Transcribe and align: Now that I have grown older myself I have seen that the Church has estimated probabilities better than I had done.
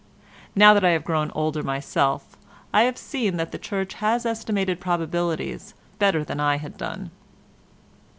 Now 0.55 0.73
that 0.73 0.83
I 0.83 0.93
have 0.93 1.03
grown 1.03 1.29
older 1.35 1.61
myself 1.61 2.35
I 2.73 2.85
have 2.85 2.97
seen 2.97 3.37
that 3.37 3.51
the 3.51 3.59
Church 3.59 3.93
has 3.93 4.25
estimated 4.25 4.79
probabilities 4.79 5.75
better 5.99 6.23
than 6.23 6.39
I 6.39 6.57
had 6.57 6.75
done. 6.75 7.11